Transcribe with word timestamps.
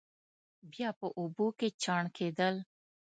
بیا 0.71 0.89
په 0.99 1.07
اوبو 1.19 1.47
کې 1.57 1.67
چاڼ 1.81 2.03
کېدل. 2.17 2.55